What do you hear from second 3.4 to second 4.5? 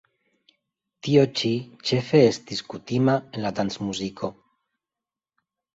la dancmuziko.